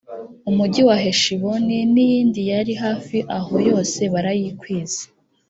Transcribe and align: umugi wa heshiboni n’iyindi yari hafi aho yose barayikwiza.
umugi 0.49 0.81
wa 0.87 0.95
heshiboni 1.03 1.77
n’iyindi 1.93 2.41
yari 2.51 2.73
hafi 2.83 3.17
aho 3.37 3.53
yose 3.69 3.99
barayikwiza. 4.13 5.03